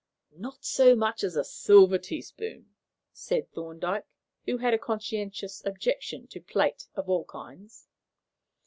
"Not 0.35 0.65
so 0.65 0.95
much 0.95 1.23
as 1.23 1.35
a 1.35 1.43
silver 1.43 1.99
teaspoon," 1.99 2.73
replied 3.29 3.51
Thorndyke, 3.51 4.05
who 4.47 4.57
had 4.57 4.73
a 4.73 4.79
conscientious 4.79 5.63
objection 5.63 6.25
to 6.29 6.41
plate 6.41 6.87
of 6.95 7.07
all 7.07 7.25
kinds. 7.25 7.87